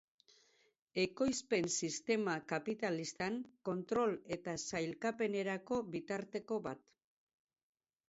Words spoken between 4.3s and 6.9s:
eta sailkapenerako bitarteko bat.